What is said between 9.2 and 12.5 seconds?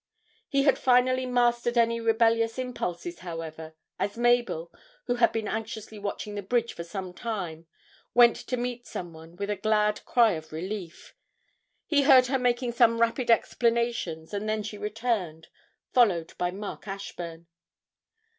with a glad cry of relief. He heard her